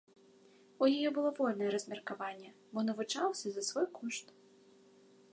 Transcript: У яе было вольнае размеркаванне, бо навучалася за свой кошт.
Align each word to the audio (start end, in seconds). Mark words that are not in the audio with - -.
У 0.83 0.87
яе 0.95 1.09
было 1.17 1.29
вольнае 1.39 1.67
размеркаванне, 1.75 2.49
бо 2.77 2.85
навучалася 2.87 3.47
за 3.57 3.61
свой 3.69 3.85
кошт. 3.99 4.25